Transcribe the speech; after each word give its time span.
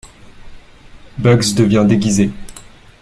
Bugs 1.19 1.53
revient 1.59 1.85
déguisé. 1.87 2.31